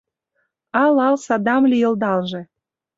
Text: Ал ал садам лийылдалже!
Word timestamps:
Ал 0.83 0.97
ал 1.07 1.15
садам 1.25 1.63
лийылдалже! 1.71 2.41